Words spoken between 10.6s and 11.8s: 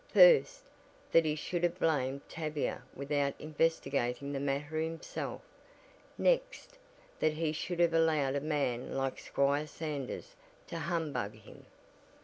to "humbug" him.